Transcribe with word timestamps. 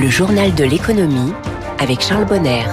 Le 0.00 0.08
journal 0.08 0.54
de 0.54 0.64
l'économie 0.64 1.32
avec 1.78 2.00
Charles 2.00 2.24
Bonner. 2.24 2.64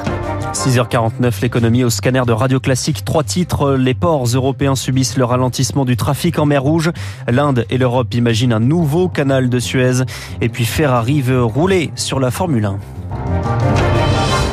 6h49, 0.53 1.41
l'économie 1.41 1.83
au 1.83 1.89
scanner 1.89 2.23
de 2.25 2.31
Radio 2.31 2.59
Classique. 2.61 3.03
Trois 3.03 3.23
titres. 3.23 3.73
Les 3.73 3.93
ports 3.93 4.25
européens 4.25 4.75
subissent 4.75 5.17
le 5.17 5.25
ralentissement 5.25 5.83
du 5.83 5.97
trafic 5.97 6.39
en 6.39 6.45
mer 6.45 6.63
Rouge. 6.63 6.91
L'Inde 7.27 7.65
et 7.69 7.77
l'Europe 7.77 8.13
imaginent 8.13 8.53
un 8.53 8.61
nouveau 8.61 9.09
canal 9.09 9.49
de 9.49 9.59
Suez. 9.59 10.03
Et 10.39 10.47
puis 10.47 10.65
Ferrari 10.65 11.21
veut 11.21 11.43
rouler 11.43 11.91
sur 11.95 12.19
la 12.19 12.31
Formule 12.31 12.65
1. 12.65 12.79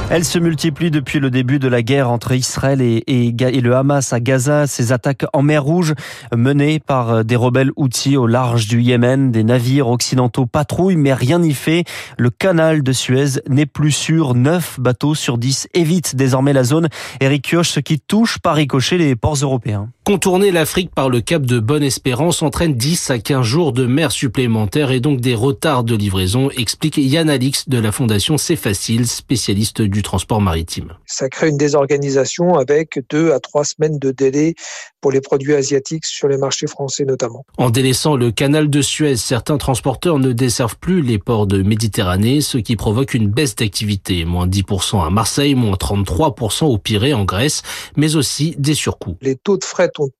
Elle 0.08 0.24
se 0.24 0.38
multiplie 0.38 0.92
depuis 0.92 1.18
le 1.18 1.30
début 1.30 1.58
de 1.58 1.66
la 1.66 1.82
guerre 1.82 2.10
entre 2.10 2.30
Israël 2.32 2.80
et, 2.80 3.02
le 3.10 3.74
Hamas 3.74 4.12
à 4.12 4.20
Gaza. 4.20 4.68
Ces 4.68 4.92
attaques 4.92 5.24
en 5.32 5.42
mer 5.42 5.64
Rouge 5.64 5.94
menées 6.32 6.78
par 6.78 7.24
des 7.24 7.34
rebelles 7.34 7.72
outils 7.74 8.16
au 8.16 8.28
large 8.28 8.68
du 8.68 8.80
Yémen. 8.80 9.32
Des 9.32 9.42
navires 9.42 9.88
occidentaux 9.88 10.46
patrouillent, 10.46 10.96
mais 10.96 11.12
rien 11.12 11.40
n'y 11.40 11.54
fait. 11.54 11.82
Le 12.18 12.30
canal 12.30 12.84
de 12.84 12.92
Suez 12.92 13.40
n'est 13.48 13.66
plus 13.66 13.90
sûr. 13.90 14.34
Neuf 14.34 14.78
bateaux 14.78 15.16
sur 15.16 15.38
dix 15.38 15.66
évitent 15.74 16.14
désormais 16.14 16.52
la 16.52 16.62
zone. 16.62 16.88
Eric 17.20 17.42
Kioch, 17.42 17.66
ce 17.66 17.80
qui 17.80 17.98
touche 17.98 18.38
par 18.38 18.54
ricochet 18.54 18.98
les 18.98 19.16
ports 19.16 19.38
européens. 19.42 19.90
Contourner 20.06 20.52
l'Afrique 20.52 20.94
par 20.94 21.08
le 21.08 21.20
cap 21.20 21.42
de 21.42 21.58
Bonne-Espérance 21.58 22.40
entraîne 22.40 22.74
10 22.74 23.10
à 23.10 23.18
15 23.18 23.42
jours 23.44 23.72
de 23.72 23.86
mer 23.86 24.12
supplémentaires 24.12 24.92
et 24.92 25.00
donc 25.00 25.20
des 25.20 25.34
retards 25.34 25.82
de 25.82 25.96
livraison, 25.96 26.48
explique 26.50 26.96
Yann 26.96 27.28
Alix 27.28 27.68
de 27.68 27.76
la 27.76 27.90
fondation 27.90 28.38
C'est 28.38 28.54
Facile, 28.54 29.08
spécialiste 29.08 29.82
du 29.82 30.02
transport 30.02 30.40
maritime. 30.40 30.92
Ça 31.06 31.28
crée 31.28 31.48
une 31.48 31.56
désorganisation 31.56 32.54
avec 32.54 33.00
deux 33.10 33.32
à 33.32 33.40
trois 33.40 33.64
semaines 33.64 33.98
de 33.98 34.12
délai 34.12 34.54
pour 35.00 35.10
les 35.10 35.20
produits 35.20 35.54
asiatiques 35.54 36.06
sur 36.06 36.28
les 36.28 36.36
marchés 36.36 36.68
français 36.68 37.04
notamment. 37.04 37.44
En 37.58 37.70
délaissant 37.70 38.14
le 38.14 38.30
canal 38.30 38.70
de 38.70 38.82
Suez, 38.82 39.16
certains 39.16 39.58
transporteurs 39.58 40.20
ne 40.20 40.30
desservent 40.32 40.78
plus 40.78 41.02
les 41.02 41.18
ports 41.18 41.48
de 41.48 41.62
Méditerranée, 41.62 42.40
ce 42.40 42.58
qui 42.58 42.76
provoque 42.76 43.14
une 43.14 43.28
baisse 43.28 43.56
d'activité, 43.56 44.24
moins 44.24 44.46
10% 44.46 45.04
à 45.04 45.10
Marseille, 45.10 45.56
moins 45.56 45.74
33% 45.74 46.66
au 46.66 46.78
Pirée 46.78 47.12
en 47.12 47.24
Grèce, 47.24 47.62
mais 47.96 48.14
aussi 48.14 48.54
des 48.58 48.74
surcoûts. 48.74 49.16
Les 49.20 49.34
taux 49.34 49.56
de 49.56 49.64
fret 49.64 49.90
ont 50.00 50.10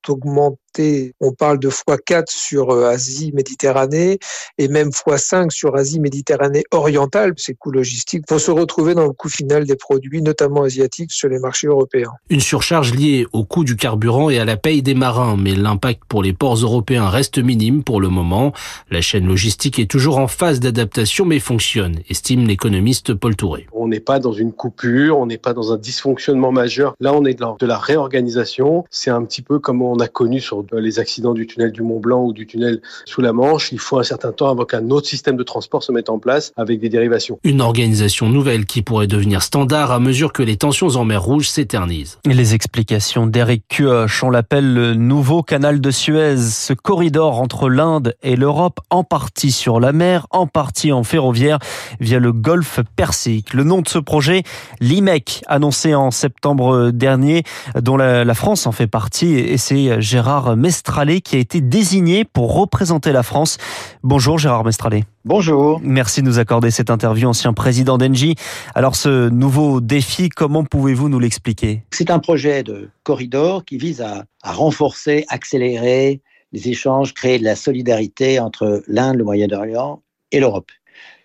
augmenté 0.76 1.14
on 1.20 1.32
parle 1.32 1.58
de 1.58 1.68
x4 1.68 2.24
sur 2.28 2.70
Asie-Méditerranée 2.70 4.18
et 4.58 4.68
même 4.68 4.88
x5 4.88 5.50
sur 5.50 5.76
Asie-Méditerranée 5.76 6.64
orientale. 6.70 7.34
Ces 7.36 7.54
coûts 7.54 7.70
logistiques 7.70 8.24
vont 8.28 8.38
se 8.38 8.50
retrouver 8.50 8.94
dans 8.94 9.04
le 9.04 9.12
coût 9.12 9.28
final 9.28 9.64
des 9.64 9.76
produits, 9.76 10.22
notamment 10.22 10.62
asiatiques, 10.62 11.12
sur 11.12 11.28
les 11.28 11.38
marchés 11.38 11.66
européens. 11.66 12.12
Une 12.30 12.40
surcharge 12.40 12.94
liée 12.94 13.26
au 13.32 13.44
coût 13.44 13.64
du 13.64 13.76
carburant 13.76 14.30
et 14.30 14.38
à 14.38 14.44
la 14.44 14.56
paye 14.56 14.82
des 14.82 14.94
marins, 14.94 15.36
mais 15.36 15.54
l'impact 15.54 16.02
pour 16.08 16.22
les 16.22 16.32
ports 16.32 16.56
européens 16.56 17.08
reste 17.08 17.38
minime 17.38 17.82
pour 17.82 18.00
le 18.00 18.08
moment. 18.08 18.52
La 18.90 19.00
chaîne 19.00 19.26
logistique 19.26 19.78
est 19.78 19.90
toujours 19.90 20.18
en 20.18 20.28
phase 20.28 20.60
d'adaptation, 20.60 21.24
mais 21.24 21.38
fonctionne, 21.38 22.00
estime 22.08 22.46
l'économiste 22.46 23.14
Paul 23.14 23.36
Touré. 23.36 23.66
On 23.72 23.88
n'est 23.88 24.00
pas 24.00 24.18
dans 24.18 24.32
une 24.32 24.52
coupure, 24.52 25.18
on 25.18 25.26
n'est 25.26 25.38
pas 25.38 25.54
dans 25.54 25.72
un 25.72 25.76
dysfonctionnement 25.76 26.52
majeur. 26.52 26.94
Là, 27.00 27.12
on 27.14 27.24
est 27.24 27.34
dans 27.34 27.56
de 27.58 27.66
la 27.66 27.78
réorganisation. 27.78 28.84
C'est 28.90 29.10
un 29.10 29.24
petit 29.24 29.42
peu 29.42 29.58
comme 29.58 29.82
on 29.82 29.98
a 29.98 30.08
connu 30.08 30.40
sur 30.40 30.65
les 30.72 30.98
accidents 30.98 31.34
du 31.34 31.46
tunnel 31.46 31.72
du 31.72 31.82
Mont 31.82 32.00
Blanc 32.00 32.24
ou 32.24 32.32
du 32.32 32.46
tunnel 32.46 32.80
sous 33.04 33.20
la 33.20 33.32
Manche. 33.32 33.72
Il 33.72 33.78
faut 33.78 33.98
un 33.98 34.02
certain 34.02 34.32
temps 34.32 34.48
avant 34.48 34.64
qu'un 34.64 34.90
autre 34.90 35.06
système 35.06 35.36
de 35.36 35.42
transport 35.42 35.82
se 35.82 35.92
mette 35.92 36.08
en 36.08 36.18
place 36.18 36.52
avec 36.56 36.80
des 36.80 36.88
dérivations. 36.88 37.38
Une 37.44 37.60
organisation 37.60 38.28
nouvelle 38.28 38.66
qui 38.66 38.82
pourrait 38.82 39.06
devenir 39.06 39.42
standard 39.42 39.90
à 39.90 40.00
mesure 40.00 40.32
que 40.32 40.42
les 40.42 40.56
tensions 40.56 40.88
en 40.88 41.04
mer 41.04 41.22
Rouge 41.22 41.48
s'éternisent. 41.48 42.18
Les 42.24 42.54
explications 42.54 43.26
d'Eric 43.26 43.64
Kioch, 43.68 44.22
on 44.22 44.30
l'appelle 44.30 44.72
le 44.72 44.94
nouveau 44.94 45.42
canal 45.42 45.80
de 45.80 45.90
Suez, 45.90 46.36
ce 46.36 46.72
corridor 46.72 47.40
entre 47.40 47.68
l'Inde 47.68 48.14
et 48.22 48.36
l'Europe, 48.36 48.80
en 48.90 49.04
partie 49.04 49.52
sur 49.52 49.80
la 49.80 49.92
mer, 49.92 50.26
en 50.30 50.46
partie 50.46 50.92
en 50.92 51.02
ferroviaire, 51.02 51.58
via 52.00 52.18
le 52.18 52.32
golfe 52.32 52.80
Persique. 52.96 53.54
Le 53.54 53.64
nom 53.64 53.82
de 53.82 53.88
ce 53.88 53.98
projet, 53.98 54.42
l'IMEC, 54.80 55.42
annoncé 55.46 55.94
en 55.94 56.10
septembre 56.10 56.90
dernier, 56.90 57.42
dont 57.80 57.96
la, 57.96 58.24
la 58.24 58.34
France 58.34 58.66
en 58.66 58.72
fait 58.72 58.86
partie, 58.86 59.34
et 59.34 59.56
c'est 59.58 60.00
Gérard 60.00 60.55
Mestralet 60.56 61.20
qui 61.20 61.36
a 61.36 61.38
été 61.38 61.60
désigné 61.60 62.24
pour 62.24 62.54
représenter 62.54 63.12
la 63.12 63.22
France. 63.22 63.58
Bonjour 64.02 64.38
Gérard 64.38 64.64
Mestralet. 64.64 65.04
Bonjour. 65.24 65.80
Merci 65.82 66.22
de 66.22 66.26
nous 66.26 66.38
accorder 66.38 66.70
cette 66.70 66.90
interview, 66.90 67.28
ancien 67.28 67.52
président 67.52 67.98
d'Engie. 67.98 68.34
Alors 68.74 68.96
ce 68.96 69.28
nouveau 69.28 69.80
défi, 69.80 70.28
comment 70.28 70.64
pouvez-vous 70.64 71.08
nous 71.08 71.18
l'expliquer? 71.18 71.82
C'est 71.92 72.10
un 72.10 72.18
projet 72.18 72.62
de 72.62 72.90
corridor 73.04 73.64
qui 73.64 73.78
vise 73.78 74.00
à, 74.00 74.24
à, 74.42 74.52
renforcer, 74.52 75.24
accélérer 75.28 76.20
les 76.52 76.68
échanges, 76.68 77.14
créer 77.14 77.38
de 77.38 77.44
la 77.44 77.56
solidarité 77.56 78.40
entre 78.40 78.82
l'Inde, 78.88 79.16
le 79.16 79.24
Moyen-Orient 79.24 80.02
et 80.32 80.40
l'Europe. 80.40 80.70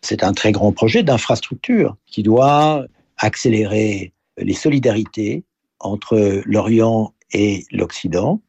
C'est 0.01 0.23
un 0.23 0.33
très 0.33 0.51
grand 0.51 0.71
projet 0.71 1.03
d'infrastructure 1.03 1.95
qui 2.05 2.23
doit 2.23 2.85
accélérer 3.17 4.13
les 4.37 4.53
solidarités 4.53 5.43
entre 5.79 6.41
l'Orient 6.45 7.13
et 7.33 7.65
l'Occident. 7.71 8.41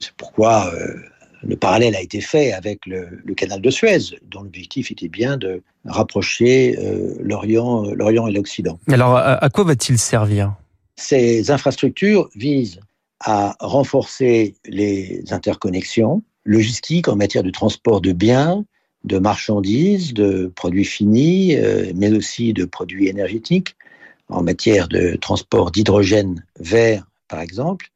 C'est 0.00 0.12
pourquoi 0.16 0.72
euh, 0.74 0.94
le 1.42 1.56
parallèle 1.56 1.94
a 1.94 2.00
été 2.00 2.20
fait 2.20 2.52
avec 2.52 2.86
le, 2.86 3.20
le 3.24 3.34
canal 3.34 3.60
de 3.60 3.70
Suez, 3.70 4.18
dont 4.28 4.42
l'objectif 4.42 4.90
était 4.90 5.08
bien 5.08 5.36
de 5.36 5.62
rapprocher 5.84 6.76
euh, 6.78 7.14
l'Orient, 7.20 7.84
l'Orient 7.94 8.26
et 8.26 8.32
l'Occident. 8.32 8.78
Alors, 8.88 9.16
à, 9.16 9.42
à 9.44 9.48
quoi 9.50 9.64
va-t-il 9.64 9.98
servir? 9.98 10.54
Ces 10.96 11.50
infrastructures 11.50 12.28
visent 12.34 12.80
à 13.20 13.56
renforcer 13.60 14.54
les 14.66 15.22
interconnexions 15.30 16.22
logistiques 16.44 17.08
en 17.08 17.16
matière 17.16 17.42
de 17.42 17.50
transport 17.50 18.00
de 18.00 18.12
biens, 18.12 18.64
de 19.04 19.18
marchandises, 19.18 20.12
de 20.14 20.52
produits 20.56 20.84
finis, 20.84 21.56
euh, 21.56 21.92
mais 21.94 22.10
aussi 22.12 22.52
de 22.52 22.64
produits 22.64 23.08
énergétiques, 23.08 23.76
en 24.28 24.42
matière 24.42 24.88
de 24.88 25.16
transport 25.16 25.70
d'hydrogène 25.70 26.44
vert, 26.58 27.06
par 27.28 27.40
exemple, 27.40 27.86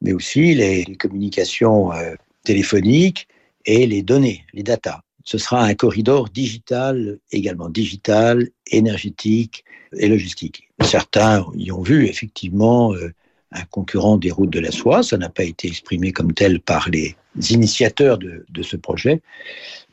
mais 0.00 0.12
aussi 0.12 0.54
les, 0.54 0.84
communications 0.96 1.92
euh, 1.92 2.14
téléphoniques 2.44 3.28
et 3.66 3.86
les 3.86 4.02
données, 4.02 4.44
les 4.52 4.62
data. 4.62 5.02
Ce 5.24 5.38
sera 5.38 5.62
un 5.62 5.74
corridor 5.74 6.28
digital, 6.28 7.18
également 7.30 7.68
digital, 7.68 8.48
énergétique 8.70 9.64
et 9.92 10.08
logistique. 10.08 10.68
Certains 10.80 11.46
y 11.54 11.70
ont 11.70 11.82
vu 11.82 12.06
effectivement 12.06 12.94
euh, 12.94 13.12
un 13.52 13.64
concurrent 13.64 14.16
des 14.16 14.30
routes 14.30 14.50
de 14.50 14.60
la 14.60 14.70
soie. 14.70 15.02
Ça 15.02 15.18
n'a 15.18 15.28
pas 15.28 15.44
été 15.44 15.68
exprimé 15.68 16.12
comme 16.12 16.32
tel 16.32 16.60
par 16.60 16.88
les 16.88 17.16
initiateurs 17.50 18.18
de, 18.18 18.44
de, 18.48 18.62
ce 18.62 18.76
projet, 18.76 19.20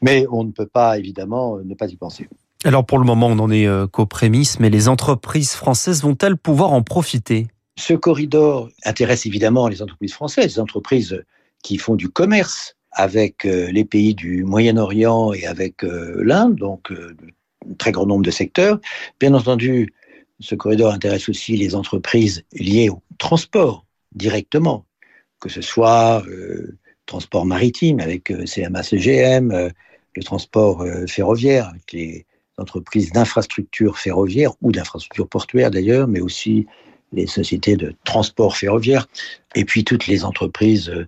mais 0.02 0.26
on 0.32 0.44
ne 0.44 0.52
peut 0.52 0.68
pas 0.68 0.98
évidemment 0.98 1.58
ne 1.58 1.74
pas 1.74 1.88
y 1.88 1.96
penser. 1.96 2.28
Alors 2.64 2.86
pour 2.86 2.98
le 2.98 3.06
moment, 3.06 3.28
on 3.28 3.36
n'en 3.36 3.52
est 3.52 3.68
euh, 3.68 3.88
qu'aux 3.88 4.06
prémices, 4.06 4.60
mais 4.60 4.70
les 4.70 4.88
entreprises 4.88 5.54
françaises 5.54 6.02
vont-elles 6.02 6.38
pouvoir 6.38 6.74
en 6.74 6.82
profiter? 6.82 7.48
Ce 7.78 7.94
corridor 7.94 8.70
intéresse 8.86 9.26
évidemment 9.26 9.68
les 9.68 9.82
entreprises 9.82 10.14
françaises, 10.14 10.56
les 10.56 10.60
entreprises 10.60 11.24
qui 11.64 11.78
font 11.78 11.96
du 11.96 12.10
commerce 12.10 12.76
avec 12.92 13.46
euh, 13.46 13.72
les 13.72 13.86
pays 13.86 14.16
du 14.16 14.44
Moyen-Orient 14.44 15.34
et 15.34 15.46
avec 15.46 15.84
euh, 15.84 16.22
l'Inde, 16.24 16.56
donc 16.56 16.92
un 16.92 17.74
très 17.76 17.92
grand 17.92 18.06
nombre 18.06 18.24
de 18.24 18.32
secteurs. 18.32 18.80
Bien 19.20 19.34
entendu, 19.34 19.94
ce 20.40 20.56
corridor 20.56 20.92
intéresse 20.92 21.30
aussi 21.30 21.58
les 21.58 21.76
entreprises 21.76 22.44
liées 22.54 22.90
au 22.90 23.02
transport 23.18 23.86
directement, 24.14 24.86
que 25.40 25.50
ce 25.50 25.62
soit 25.62 26.24
euh, 26.28 26.78
transport 27.08 27.46
maritime 27.46 28.00
avec 28.00 28.30
euh, 28.30 28.46
CMA 28.46 28.84
CGM, 28.84 29.52
euh, 29.52 29.70
le 30.16 30.24
transport 30.24 30.82
euh, 30.82 31.08
ferroviaire 31.08 31.70
avec 31.70 31.92
les 31.94 32.26
entreprises 32.60 33.12
d'infrastructures 33.12 33.98
ferroviaires 33.98 34.52
ou 34.62 34.72
d'infrastructures 34.72 35.28
portuaires 35.28 35.72
d'ailleurs, 35.72 36.08
mais 36.08 36.20
aussi 36.20 36.68
les 37.14 37.28
sociétés 37.28 37.76
de 37.76 37.94
transport 38.04 38.58
ferroviaire, 38.58 39.08
et 39.56 39.66
puis 39.66 39.84
toutes 39.84 40.08
les 40.08 40.26
entreprises 40.26 40.90
euh, 40.90 41.08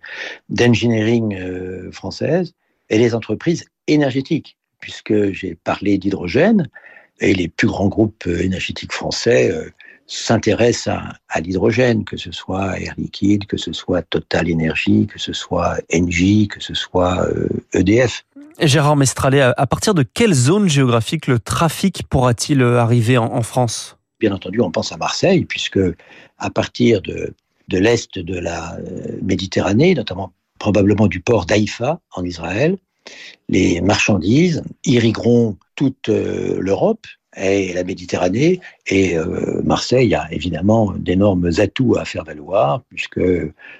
d'engineering 0.49 1.35
euh, 1.35 1.91
françaises 1.91 2.53
et 2.89 2.97
les 2.97 3.13
entreprises 3.13 3.65
énergétiques, 3.87 4.57
puisque 4.79 5.31
j'ai 5.31 5.55
parlé 5.55 5.97
d'hydrogène, 5.97 6.67
et 7.21 7.33
les 7.33 7.47
plus 7.47 7.67
grands 7.67 7.87
groupes 7.87 8.27
énergétiques 8.27 8.93
français 8.93 9.51
euh, 9.51 9.69
s'intéressent 10.07 10.97
à, 11.29 11.41
l'hydrogène, 11.41 12.03
que 12.03 12.17
ce 12.17 12.31
soit 12.31 12.79
Air 12.79 12.93
Liquide, 12.97 13.45
que 13.45 13.57
ce 13.57 13.73
soit 13.73 14.01
Total 14.01 14.51
Energy, 14.51 15.07
que 15.07 15.19
ce 15.19 15.33
soit 15.33 15.77
Engie, 15.93 16.47
que 16.47 16.61
ce 16.61 16.73
soit 16.73 17.27
euh, 17.27 17.47
EDF. 17.73 18.25
Gérard 18.59 18.95
Mestralet, 18.95 19.41
à 19.41 19.67
partir 19.67 19.93
de 19.93 20.03
quelle 20.03 20.33
zone 20.33 20.67
géographique 20.67 21.27
le 21.27 21.39
trafic 21.39 22.03
pourra-t-il 22.09 22.61
arriver 22.61 23.17
en, 23.17 23.41
France? 23.41 23.97
Bien 24.19 24.33
entendu, 24.33 24.59
on 24.61 24.71
pense 24.71 24.91
à 24.91 24.97
Marseille, 24.97 25.45
puisque 25.45 25.79
à 26.37 26.49
partir 26.49 27.01
de, 27.01 27.33
de 27.69 27.77
l'est 27.77 28.19
de 28.19 28.37
la 28.37 28.77
Méditerranée, 29.21 29.95
notamment 29.95 30.33
probablement 30.59 31.07
du 31.07 31.21
port 31.21 31.45
d'Haïfa 31.45 32.01
en 32.13 32.25
Israël, 32.25 32.77
les 33.47 33.79
marchandises 33.81 34.61
irrigueront 34.83 35.57
toute 35.75 36.09
euh, 36.09 36.57
l'Europe 36.59 37.07
et 37.37 37.71
la 37.73 37.83
Méditerranée. 37.85 38.59
Et 38.87 39.17
euh, 39.17 39.61
Marseille 39.63 40.13
a 40.13 40.27
évidemment 40.31 40.91
d'énormes 40.97 41.49
atouts 41.57 41.95
à 41.95 42.03
faire 42.03 42.25
valoir, 42.25 42.83
puisque 42.89 43.21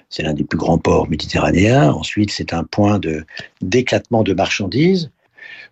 c'est 0.08 0.22
l'un 0.22 0.32
des 0.32 0.44
plus 0.44 0.58
grands 0.58 0.78
ports 0.78 1.08
méditerranéens. 1.08 1.92
Ensuite, 1.92 2.30
c'est 2.30 2.54
un 2.54 2.64
point 2.64 2.98
d'éclatement 3.60 4.22
de, 4.22 4.30
de 4.30 4.36
marchandises. 4.36 5.10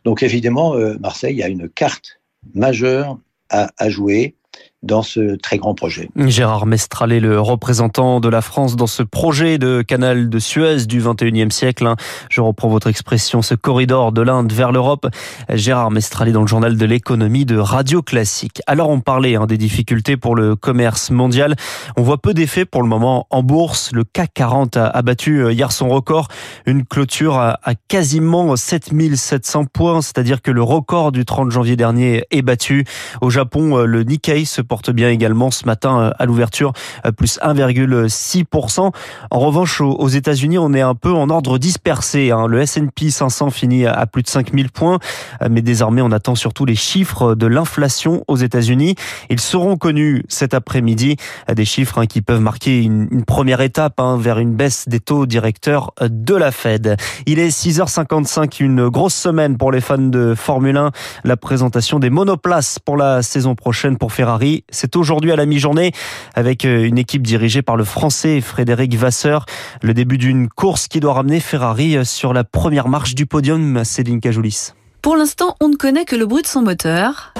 Donc 0.04 0.22
évidemment, 0.22 0.74
euh, 0.74 0.98
Marseille 1.00 1.42
a 1.42 1.48
une 1.48 1.68
carte 1.68 2.20
majeur 2.54 3.18
à, 3.48 3.70
à 3.78 3.88
jouer 3.88 4.34
dans 4.82 5.02
ce 5.02 5.34
très 5.36 5.58
grand 5.58 5.74
projet. 5.74 6.08
Gérard 6.16 6.66
Mestralet, 6.66 7.18
le 7.18 7.40
représentant 7.40 8.20
de 8.20 8.28
la 8.28 8.42
France 8.42 8.76
dans 8.76 8.86
ce 8.86 9.02
projet 9.02 9.58
de 9.58 9.82
canal 9.82 10.28
de 10.28 10.38
Suez 10.38 10.86
du 10.86 11.02
21e 11.02 11.50
siècle. 11.50 11.86
Hein. 11.86 11.96
Je 12.30 12.40
reprends 12.40 12.68
votre 12.68 12.86
expression, 12.86 13.42
ce 13.42 13.54
corridor 13.54 14.12
de 14.12 14.22
l'Inde 14.22 14.52
vers 14.52 14.70
l'Europe. 14.70 15.08
Gérard 15.52 15.90
Mestralet 15.90 16.30
dans 16.30 16.42
le 16.42 16.46
journal 16.46 16.76
de 16.76 16.84
l'économie 16.84 17.44
de 17.44 17.58
Radio 17.58 18.02
Classique. 18.02 18.62
Alors 18.68 18.88
on 18.90 19.00
parlait 19.00 19.34
hein, 19.34 19.46
des 19.46 19.58
difficultés 19.58 20.16
pour 20.16 20.36
le 20.36 20.54
commerce 20.54 21.10
mondial. 21.10 21.56
On 21.96 22.02
voit 22.02 22.18
peu 22.18 22.32
d'effets 22.32 22.64
pour 22.64 22.82
le 22.82 22.88
moment 22.88 23.26
en 23.30 23.42
bourse. 23.42 23.90
Le 23.92 24.04
CAC 24.04 24.30
40 24.34 24.76
a 24.76 25.02
battu 25.02 25.42
euh, 25.42 25.52
hier 25.52 25.72
son 25.72 25.88
record. 25.88 26.28
Une 26.66 26.84
clôture 26.84 27.36
à, 27.36 27.58
quasiment 27.88 28.54
7700 28.54 29.64
points, 29.64 30.02
c'est-à-dire 30.02 30.40
que 30.40 30.52
le 30.52 30.62
record 30.62 31.10
du 31.10 31.24
30 31.24 31.50
janvier 31.50 31.74
dernier 31.74 32.24
est 32.30 32.42
battu. 32.42 32.84
Au 33.20 33.30
Japon, 33.30 33.78
euh, 33.78 33.84
le 33.84 34.04
Nikkei 34.04 34.44
se 34.44 34.62
porte 34.68 34.90
bien 34.90 35.10
également 35.10 35.50
ce 35.50 35.64
matin 35.66 36.00
euh, 36.00 36.10
à 36.18 36.26
l'ouverture, 36.26 36.72
euh, 37.06 37.12
plus 37.12 37.40
1,6%. 37.40 38.92
En 39.30 39.38
revanche, 39.38 39.80
aux 39.80 40.08
États-Unis, 40.08 40.58
on 40.58 40.72
est 40.74 40.80
un 40.80 40.94
peu 40.94 41.12
en 41.12 41.30
ordre 41.30 41.58
dispersé. 41.58 42.30
Hein. 42.30 42.46
Le 42.46 42.60
S&P 42.60 43.10
500 43.10 43.50
finit 43.50 43.86
à 43.86 44.06
plus 44.06 44.22
de 44.22 44.28
5000 44.28 44.70
points, 44.70 44.98
euh, 45.42 45.48
mais 45.50 45.62
désormais 45.62 46.02
on 46.02 46.12
attend 46.12 46.34
surtout 46.34 46.64
les 46.64 46.74
chiffres 46.74 47.34
de 47.34 47.46
l'inflation 47.46 48.22
aux 48.28 48.36
États-Unis. 48.36 48.94
Ils 49.30 49.40
seront 49.40 49.76
connus 49.76 50.24
cet 50.28 50.54
après-midi, 50.54 51.16
des 51.52 51.64
chiffres 51.64 51.98
hein, 51.98 52.06
qui 52.06 52.20
peuvent 52.20 52.40
marquer 52.40 52.82
une, 52.82 53.24
première 53.26 53.60
étape 53.60 53.98
hein, 54.00 54.16
vers 54.18 54.38
une 54.38 54.54
baisse 54.54 54.88
des 54.88 55.00
taux 55.00 55.26
directeurs 55.26 55.92
de 56.00 56.34
la 56.34 56.52
Fed. 56.52 56.96
Il 57.26 57.38
est 57.38 57.48
6h55, 57.48 58.62
une 58.62 58.88
grosse 58.88 59.14
semaine 59.14 59.56
pour 59.56 59.72
les 59.72 59.80
fans 59.80 59.98
de 59.98 60.34
Formule 60.36 60.76
1. 60.76 60.92
La 61.24 61.36
présentation 61.36 61.98
des 61.98 62.10
monoplaces 62.10 62.78
pour 62.78 62.96
la 62.96 63.22
saison 63.22 63.54
prochaine 63.54 63.96
pour 63.96 64.12
Ferrari 64.12 64.57
c'est 64.70 64.96
aujourd'hui 64.96 65.32
à 65.32 65.36
la 65.36 65.46
mi-journée 65.46 65.92
avec 66.34 66.64
euh, 66.64 66.84
une 66.84 66.98
équipe 66.98 67.22
dirigée 67.22 67.62
par 67.62 67.76
le 67.76 67.84
français 67.84 68.40
Frédéric 68.40 68.94
Vasseur. 68.94 69.46
Le 69.82 69.94
début 69.94 70.18
d'une 70.18 70.48
course 70.48 70.88
qui 70.88 71.00
doit 71.00 71.14
ramener 71.14 71.40
Ferrari 71.40 71.96
euh, 71.96 72.04
sur 72.04 72.32
la 72.32 72.44
première 72.44 72.88
marche 72.88 73.14
du 73.14 73.26
podium, 73.26 73.84
Céline 73.84 74.20
Cajoulis. 74.20 74.72
Pour 75.02 75.16
l'instant, 75.16 75.56
on 75.60 75.68
ne 75.68 75.76
connaît 75.76 76.04
que 76.04 76.16
le 76.16 76.26
bruit 76.26 76.42
de 76.42 76.48
son 76.48 76.62
moteur. 76.62 77.32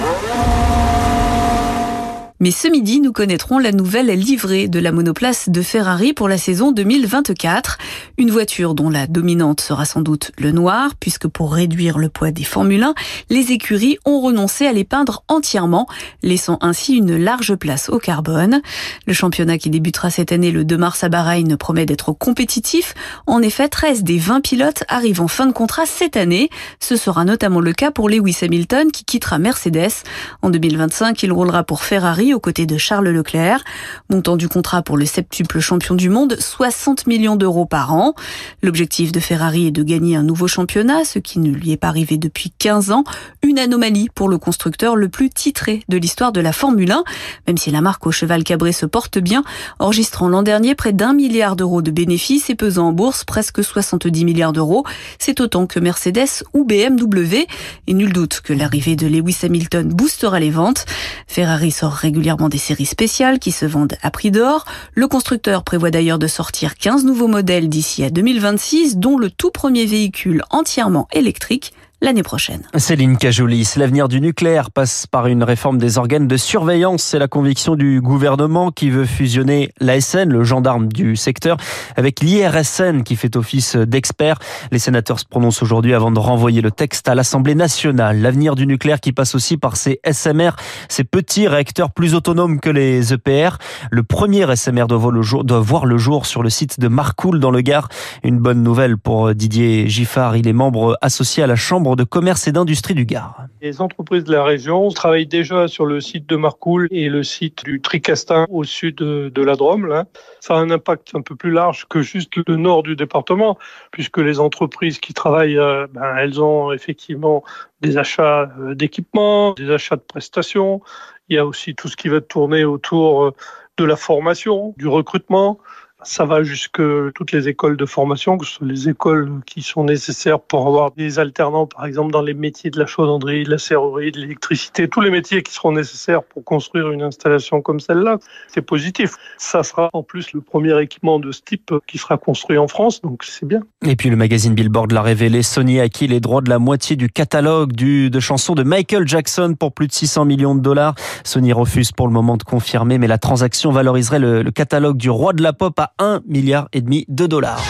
Mais 2.41 2.51
ce 2.51 2.69
midi, 2.69 3.01
nous 3.01 3.11
connaîtrons 3.11 3.59
la 3.59 3.73
nouvelle 3.73 4.07
livrée 4.07 4.69
de 4.69 4.79
la 4.79 4.93
monoplace 4.93 5.49
de 5.49 5.61
Ferrari 5.61 6.13
pour 6.13 6.29
la 6.29 6.37
saison 6.37 6.71
2024. 6.71 7.77
Une 8.17 8.31
voiture 8.31 8.75
dont 8.75 8.89
la 8.89 9.07
dominante 9.07 9.59
sera 9.59 9.83
sans 9.83 10.01
doute 10.01 10.31
le 10.37 10.53
noir, 10.53 10.91
puisque 10.97 11.27
pour 11.27 11.53
réduire 11.53 11.97
le 11.97 12.07
poids 12.07 12.31
des 12.31 12.45
Formule 12.45 12.83
1, 12.83 12.93
les 13.29 13.51
écuries 13.51 13.97
ont 14.05 14.21
renoncé 14.21 14.65
à 14.65 14.71
les 14.71 14.85
peindre 14.85 15.25
entièrement, 15.27 15.85
laissant 16.23 16.57
ainsi 16.61 16.95
une 16.95 17.17
large 17.17 17.55
place 17.55 17.89
au 17.89 17.99
carbone. 17.99 18.61
Le 19.05 19.11
championnat 19.11 19.57
qui 19.57 19.69
débutera 19.69 20.09
cette 20.09 20.31
année 20.31 20.51
le 20.51 20.63
2 20.63 20.77
mars 20.77 21.03
à 21.03 21.09
Bahreïn 21.09 21.57
promet 21.57 21.85
d'être 21.85 22.13
compétitif. 22.13 22.93
En 23.27 23.41
effet, 23.41 23.67
13 23.67 24.03
des 24.03 24.17
20 24.17 24.39
pilotes 24.39 24.85
arrivent 24.87 25.19
en 25.19 25.27
fin 25.27 25.45
de 25.45 25.51
contrat 25.51 25.85
cette 25.85 26.15
année. 26.15 26.49
Ce 26.79 26.95
sera 26.95 27.25
notamment 27.25 27.59
le 27.59 27.73
cas 27.73 27.91
pour 27.91 28.07
Lewis 28.07 28.37
Hamilton 28.43 28.93
qui 28.93 29.03
quittera 29.03 29.39
Mercedes. 29.39 30.05
En 30.41 30.49
2025, 30.49 31.21
il 31.23 31.33
roulera 31.33 31.65
pour 31.65 31.83
Ferrari 31.83 32.28
aux 32.33 32.39
côtés 32.39 32.65
de 32.65 32.77
Charles 32.77 33.09
Leclerc. 33.09 33.63
Montant 34.09 34.37
du 34.37 34.47
contrat 34.47 34.81
pour 34.81 34.97
le 34.97 35.05
septuple 35.05 35.59
champion 35.59 35.95
du 35.95 36.09
monde, 36.09 36.37
60 36.39 37.07
millions 37.07 37.35
d'euros 37.35 37.65
par 37.65 37.93
an. 37.93 38.13
L'objectif 38.61 39.11
de 39.11 39.19
Ferrari 39.19 39.67
est 39.67 39.71
de 39.71 39.83
gagner 39.83 40.15
un 40.15 40.23
nouveau 40.23 40.47
championnat, 40.47 41.05
ce 41.05 41.19
qui 41.19 41.39
ne 41.39 41.51
lui 41.51 41.71
est 41.71 41.77
pas 41.77 41.87
arrivé 41.87 42.17
depuis 42.17 42.51
15 42.57 42.91
ans. 42.91 43.03
Une 43.41 43.59
anomalie 43.59 44.09
pour 44.13 44.29
le 44.29 44.37
constructeur 44.37 44.95
le 44.95 45.09
plus 45.09 45.29
titré 45.29 45.83
de 45.89 45.97
l'histoire 45.97 46.31
de 46.31 46.41
la 46.41 46.53
Formule 46.53 46.91
1, 46.91 47.03
même 47.47 47.57
si 47.57 47.71
la 47.71 47.81
marque 47.81 48.05
au 48.05 48.11
cheval 48.11 48.43
cabré 48.43 48.71
se 48.71 48.85
porte 48.85 49.17
bien, 49.17 49.43
enregistrant 49.79 50.27
l'an 50.29 50.43
dernier 50.43 50.75
près 50.75 50.93
d'un 50.93 51.13
milliard 51.13 51.55
d'euros 51.55 51.81
de 51.81 51.91
bénéfices 51.91 52.49
et 52.49 52.55
pesant 52.55 52.89
en 52.89 52.93
bourse 52.93 53.23
presque 53.23 53.63
70 53.63 54.25
milliards 54.25 54.53
d'euros. 54.53 54.85
C'est 55.17 55.39
autant 55.39 55.67
que 55.67 55.79
Mercedes 55.79 56.43
ou 56.53 56.63
BMW. 56.63 57.47
Et 57.87 57.93
nul 57.93 58.13
doute 58.13 58.41
que 58.43 58.53
l'arrivée 58.53 58.95
de 58.95 59.07
Lewis 59.07 59.37
Hamilton 59.43 59.89
boostera 59.89 60.39
les 60.39 60.51
ventes. 60.51 60.85
Ferrari 61.27 61.71
sort 61.71 61.93
régulièrement 61.93 62.18
des 62.49 62.57
séries 62.57 62.85
spéciales 62.85 63.39
qui 63.39 63.51
se 63.51 63.65
vendent 63.65 63.95
à 64.01 64.11
prix 64.11 64.31
d'or. 64.31 64.65
Le 64.93 65.07
constructeur 65.07 65.63
prévoit 65.63 65.91
d'ailleurs 65.91 66.19
de 66.19 66.27
sortir 66.27 66.75
15 66.75 67.05
nouveaux 67.05 67.27
modèles 67.27 67.69
d'ici 67.69 68.03
à 68.03 68.09
2026, 68.09 68.97
dont 68.97 69.17
le 69.17 69.29
tout 69.29 69.51
premier 69.51 69.85
véhicule 69.85 70.43
entièrement 70.49 71.07
électrique 71.11 71.73
l'année 72.01 72.23
prochaine. 72.23 72.61
Céline 72.75 73.17
Cajolis, 73.17 73.73
l'avenir 73.75 74.07
du 74.07 74.21
nucléaire 74.21 74.71
passe 74.71 75.05
par 75.05 75.27
une 75.27 75.43
réforme 75.43 75.77
des 75.77 75.97
organes 75.97 76.27
de 76.27 76.37
surveillance. 76.37 77.03
C'est 77.03 77.19
la 77.19 77.27
conviction 77.27 77.75
du 77.75 77.99
gouvernement 78.01 78.71
qui 78.71 78.89
veut 78.89 79.05
fusionner 79.05 79.71
l'ASN, 79.79 80.29
le 80.29 80.43
gendarme 80.43 80.87
du 80.87 81.15
secteur, 81.15 81.57
avec 81.97 82.21
l'IRSN 82.21 83.03
qui 83.03 83.15
fait 83.15 83.35
office 83.35 83.75
d'expert. 83.75 84.39
Les 84.71 84.79
sénateurs 84.79 85.19
se 85.19 85.25
prononcent 85.25 85.61
aujourd'hui 85.61 85.93
avant 85.93 86.11
de 86.11 86.19
renvoyer 86.19 86.61
le 86.61 86.71
texte 86.71 87.09
à 87.09 87.15
l'Assemblée 87.15 87.55
nationale. 87.55 88.21
L'avenir 88.21 88.55
du 88.55 88.65
nucléaire 88.65 89.01
qui 89.01 89.11
passe 89.11 89.35
aussi 89.35 89.57
par 89.57 89.75
ces 89.75 89.99
SMR, 90.09 90.51
ces 90.87 91.03
petits 91.03 91.47
réacteurs 91.47 91.91
plus 91.91 92.15
autonomes 92.15 92.59
que 92.59 92.69
les 92.69 93.13
EPR. 93.13 93.57
Le 93.91 94.03
premier 94.03 94.45
SMR 94.55 94.87
doit 94.87 94.97
voir 94.97 95.11
le 95.11 95.21
jour, 95.21 95.43
doit 95.43 95.59
voir 95.59 95.85
le 95.85 95.97
jour 95.97 96.25
sur 96.25 96.43
le 96.43 96.49
site 96.49 96.79
de 96.79 96.87
Marcoul 96.87 97.39
dans 97.39 97.51
le 97.51 97.61
Gard. 97.61 97.89
Une 98.23 98.39
bonne 98.39 98.63
nouvelle 98.63 98.97
pour 98.97 99.33
Didier 99.35 99.87
Giffard. 99.89 100.37
Il 100.37 100.47
est 100.47 100.53
membre 100.53 100.97
associé 101.01 101.43
à 101.43 101.47
la 101.47 101.55
Chambre 101.55 101.88
de 101.95 102.03
commerce 102.03 102.47
et 102.47 102.51
d'industrie 102.51 102.93
du 102.93 103.05
Gard. 103.05 103.43
Les 103.61 103.81
entreprises 103.81 104.23
de 104.23 104.31
la 104.31 104.43
région 104.43 104.89
travaillent 104.89 105.27
déjà 105.27 105.67
sur 105.67 105.85
le 105.85 106.01
site 106.01 106.27
de 106.27 106.35
Marcoul 106.35 106.87
et 106.91 107.09
le 107.09 107.23
site 107.23 107.63
du 107.65 107.81
Tricastin 107.81 108.45
au 108.49 108.63
sud 108.63 108.95
de 108.95 109.41
la 109.41 109.55
Drôme. 109.55 110.05
Ça 110.39 110.55
a 110.55 110.57
un 110.57 110.69
impact 110.69 111.11
un 111.15 111.21
peu 111.21 111.35
plus 111.35 111.51
large 111.51 111.85
que 111.89 112.01
juste 112.01 112.31
le 112.47 112.55
nord 112.55 112.83
du 112.83 112.95
département, 112.95 113.57
puisque 113.91 114.17
les 114.17 114.39
entreprises 114.39 114.99
qui 114.99 115.13
travaillent, 115.13 115.57
euh, 115.57 115.87
ben, 115.91 116.15
elles 116.17 116.41
ont 116.41 116.71
effectivement 116.71 117.43
des 117.81 117.97
achats 117.97 118.49
euh, 118.59 118.75
d'équipements, 118.75 119.53
des 119.53 119.71
achats 119.71 119.95
de 119.95 120.01
prestations. 120.01 120.81
Il 121.29 121.35
y 121.35 121.39
a 121.39 121.45
aussi 121.45 121.75
tout 121.75 121.87
ce 121.87 121.95
qui 121.95 122.09
va 122.09 122.21
tourner 122.21 122.63
autour 122.65 123.23
euh, 123.23 123.33
de 123.77 123.85
la 123.85 123.95
formation, 123.95 124.73
du 124.77 124.87
recrutement. 124.87 125.59
Ça 126.03 126.23
va 126.23 126.43
jusque 126.43 126.81
toutes 127.13 127.33
les 127.33 127.49
écoles 127.49 127.75
de 127.75 127.85
formation, 127.85 128.37
que 128.37 128.45
ce 128.45 128.53
soit 128.53 128.67
les 128.67 128.87
écoles 128.87 129.41
qui 129.45 129.61
sont 129.61 129.83
nécessaires 129.83 130.39
pour 130.39 130.65
avoir 130.65 130.91
des 130.91 131.19
alternants, 131.19 131.67
par 131.67 131.85
exemple, 131.85 132.11
dans 132.11 132.21
les 132.21 132.33
métiers 132.33 132.69
de 132.69 132.79
la 132.79 132.85
chaudronnerie, 132.85 133.43
de 133.43 133.51
la 133.51 133.57
serrurerie, 133.57 134.11
de 134.11 134.19
l'électricité, 134.19 134.87
tous 134.87 135.01
les 135.01 135.11
métiers 135.11 135.43
qui 135.43 135.53
seront 135.53 135.73
nécessaires 135.73 136.23
pour 136.23 136.45
construire 136.45 136.91
une 136.91 137.01
installation 137.01 137.61
comme 137.61 137.81
celle-là. 137.81 138.17
C'est 138.47 138.61
positif. 138.61 139.15
Ça 139.37 139.61
sera 139.63 139.89
en 139.91 140.01
plus 140.01 140.31
le 140.31 140.39
premier 140.39 140.81
équipement 140.81 141.19
de 141.19 141.33
ce 141.33 141.41
type 141.41 141.73
qui 141.85 141.97
sera 141.97 142.17
construit 142.17 142.57
en 142.57 142.69
France, 142.69 143.01
donc 143.01 143.23
c'est 143.25 143.45
bien. 143.45 143.61
Et 143.85 143.97
puis 143.97 144.09
le 144.09 144.15
magazine 144.15 144.55
Billboard 144.55 144.93
l'a 144.93 145.01
révélé, 145.01 145.43
Sony 145.43 145.81
a 145.81 145.83
acquis 145.83 146.07
les 146.07 146.21
droits 146.21 146.41
de 146.41 146.49
la 146.49 146.59
moitié 146.59 146.95
du 146.95 147.09
catalogue 147.09 147.73
de 147.73 148.19
chansons 148.19 148.55
de 148.55 148.63
Michael 148.63 149.07
Jackson 149.07 149.55
pour 149.59 149.73
plus 149.73 149.87
de 149.87 149.93
600 149.93 150.23
millions 150.23 150.55
de 150.55 150.61
dollars. 150.61 150.95
Sony 151.25 151.51
refuse 151.51 151.91
pour 151.91 152.07
le 152.07 152.13
moment 152.13 152.37
de 152.37 152.43
confirmer, 152.43 152.97
mais 152.97 153.07
la 153.07 153.17
transaction 153.17 153.71
valoriserait 153.71 154.19
le, 154.19 154.43
le 154.43 154.51
catalogue 154.51 154.97
du 154.97 155.09
roi 155.09 155.33
de 155.33 155.43
la 155.43 155.51
pop 155.51 155.77
à 155.79 155.88
1 155.97 156.21
milliard 156.27 156.67
et 156.73 156.81
demi 156.81 157.05
de 157.07 157.27
dollars. 157.27 157.63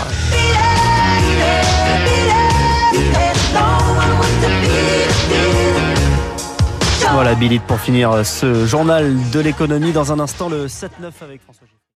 Voilà 7.11 7.35
Billy 7.35 7.59
pour 7.59 7.79
finir 7.79 8.25
ce 8.25 8.65
journal 8.65 9.15
de 9.31 9.39
l'économie 9.39 9.91
dans 9.91 10.11
un 10.11 10.19
instant 10.19 10.47
le 10.49 10.67
7-9 10.67 10.89
avec 11.21 11.41
François 11.41 11.65